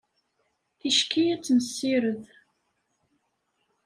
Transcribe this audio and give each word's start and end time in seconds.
Ticki 0.79 1.23
ad 1.33 1.39
tt-nessired. 1.41 2.21